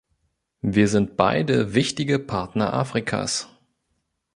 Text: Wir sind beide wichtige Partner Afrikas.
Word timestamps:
Wir 0.63 0.87
sind 0.87 1.15
beide 1.15 1.75
wichtige 1.75 2.17
Partner 2.17 2.73
Afrikas. 2.73 3.49